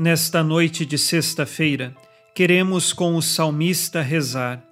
[0.00, 1.92] Nesta noite de sexta-feira,
[2.32, 4.62] queremos com o salmista rezar.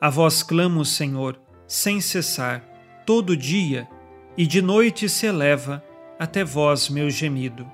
[0.00, 2.64] A vós clamo, Senhor, sem cessar,
[3.06, 3.88] todo dia,
[4.36, 5.80] e de noite se eleva
[6.18, 7.64] até vós meu gemido.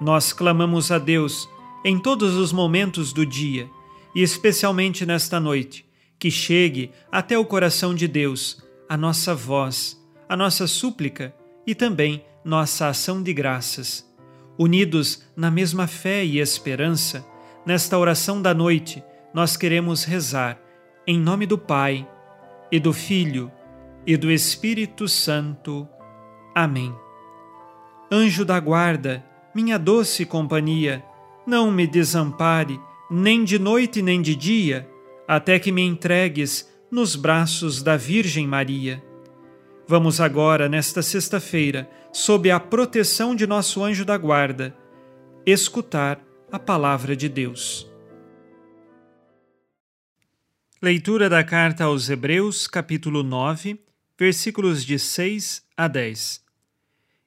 [0.00, 1.48] Nós clamamos a Deus
[1.84, 3.70] em todos os momentos do dia,
[4.12, 5.86] e especialmente nesta noite,
[6.18, 9.96] que chegue até o coração de Deus a nossa voz,
[10.28, 11.32] a nossa súplica
[11.64, 14.07] e também nossa ação de graças.
[14.58, 17.24] Unidos na mesma fé e esperança,
[17.64, 20.60] nesta oração da noite, nós queremos rezar
[21.06, 22.06] em nome do Pai
[22.70, 23.52] e do Filho
[24.04, 25.88] e do Espírito Santo.
[26.54, 26.94] Amém.
[28.10, 31.04] Anjo da guarda, minha doce companhia,
[31.46, 34.88] não me desampare, nem de noite nem de dia,
[35.26, 39.02] até que me entregues nos braços da Virgem Maria.
[39.86, 44.76] Vamos agora, nesta sexta-feira, sob a proteção de nosso anjo da guarda,
[45.46, 47.88] escutar a palavra de Deus.
[50.82, 53.80] Leitura da carta aos Hebreus, capítulo 9,
[54.18, 56.44] versículos de 6 a 10.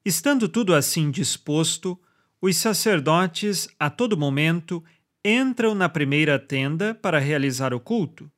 [0.04, 1.98] Estando tudo assim disposto,
[2.42, 4.84] os sacerdotes, a todo momento,
[5.24, 8.30] entram na primeira tenda para realizar o culto.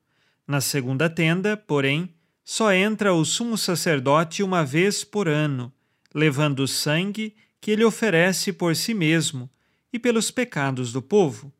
[0.47, 2.13] Na segunda tenda, porém,
[2.45, 5.73] só entra o sumo sacerdote uma vez por ano,
[6.13, 9.49] levando o sangue que ele oferece por si mesmo
[9.91, 11.51] e pelos pecados do povo.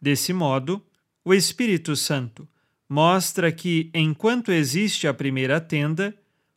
[0.00, 0.84] Desse modo,
[1.24, 2.48] o Espírito Santo
[2.88, 6.14] mostra que, enquanto existe a primeira tenda,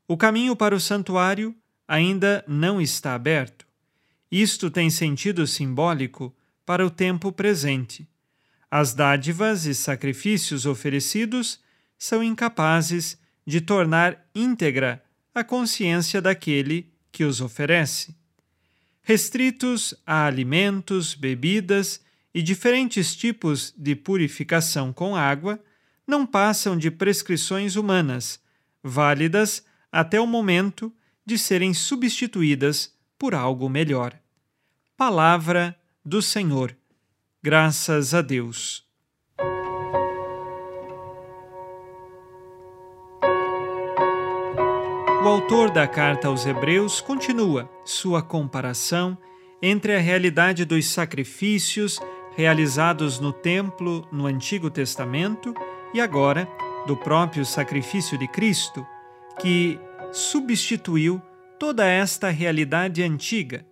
[0.07, 1.55] o caminho para o santuário
[1.87, 3.65] ainda não está aberto.
[4.31, 8.07] Isto tem sentido simbólico para o tempo presente.
[8.69, 11.59] As dádivas e sacrifícios oferecidos
[11.99, 15.03] são incapazes de tornar íntegra
[15.35, 18.16] a consciência daquele que os oferece.
[19.01, 22.01] Restritos a alimentos, bebidas
[22.33, 25.59] e diferentes tipos de purificação com água,
[26.05, 28.39] não passam de prescrições humanas,
[28.83, 30.94] válidas até o momento
[31.25, 34.17] de serem substituídas por algo melhor.
[34.95, 36.75] Palavra do Senhor.
[37.43, 38.91] Graças a Deus.
[45.23, 49.15] O autor da carta aos Hebreus continua sua comparação
[49.61, 51.99] entre a realidade dos sacrifícios
[52.35, 55.53] realizados no templo no Antigo Testamento
[55.93, 56.49] e agora
[56.87, 58.83] do próprio sacrifício de Cristo,
[59.39, 59.79] que
[60.11, 61.21] substituiu
[61.59, 63.63] toda esta realidade antiga.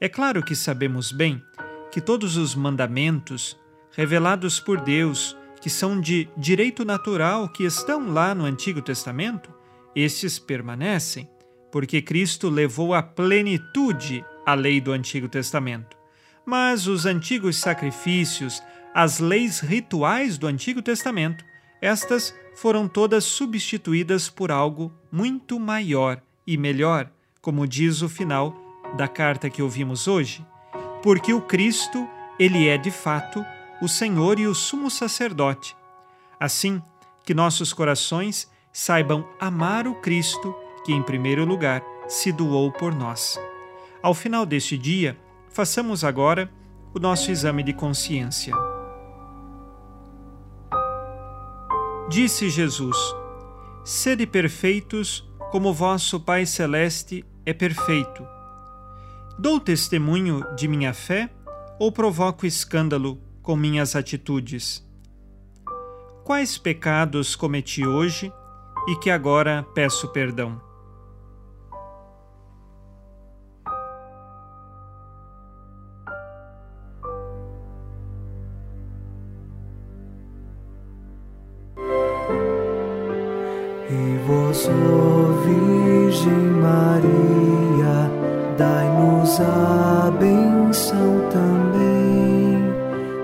[0.00, 1.42] É claro que sabemos bem
[1.90, 3.58] que todos os mandamentos
[3.90, 9.61] revelados por Deus, que são de direito natural, que estão lá no Antigo Testamento,
[9.94, 11.28] estes permanecem,
[11.70, 15.96] porque Cristo levou à plenitude a lei do Antigo Testamento.
[16.44, 18.62] Mas os antigos sacrifícios,
[18.94, 21.44] as leis rituais do Antigo Testamento,
[21.80, 27.10] estas foram todas substituídas por algo muito maior e melhor,
[27.40, 28.56] como diz o final
[28.96, 30.44] da carta que ouvimos hoje,
[31.02, 33.44] porque o Cristo, ele é de fato
[33.80, 35.76] o Senhor e o sumo sacerdote.
[36.38, 36.82] Assim,
[37.24, 43.38] que nossos corações saibam amar o Cristo que, em primeiro lugar, se doou por nós.
[44.02, 45.16] Ao final deste dia,
[45.48, 46.50] façamos agora
[46.94, 48.54] o nosso exame de consciência.
[52.08, 52.96] Disse Jesus:
[53.84, 58.26] Sede perfeitos, como vosso Pai Celeste é perfeito.
[59.38, 61.30] Dou testemunho de minha fé
[61.78, 64.86] ou provoco escândalo com minhas atitudes?
[66.24, 68.32] Quais pecados cometi hoje
[68.86, 70.60] e que agora peço perdão?
[83.90, 84.68] E vós,
[85.44, 88.10] Virgem Maria,
[88.56, 92.72] dai-nos a benção também.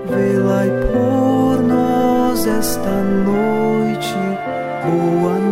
[0.05, 4.15] Velai por nós esta noite.
[4.85, 5.48] Boa noite,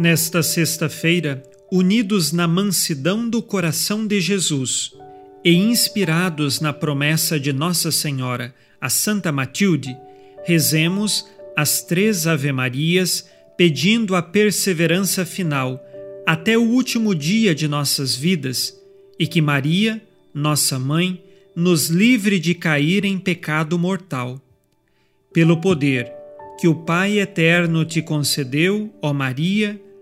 [0.00, 4.94] Nesta sexta-feira, unidos na mansidão do coração de Jesus,
[5.44, 9.94] e inspirados na promessa de Nossa Senhora, a Santa Matilde,
[10.42, 15.78] rezemos as três Ave-Marias pedindo a perseverança final
[16.26, 18.74] até o último dia de nossas vidas
[19.18, 20.02] e que Maria,
[20.32, 21.22] nossa mãe,
[21.54, 24.40] nos livre de cair em pecado mortal.
[25.30, 26.10] Pelo poder
[26.58, 29.78] que o Pai eterno te concedeu, ó Maria,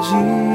[0.00, 0.49] Boa noite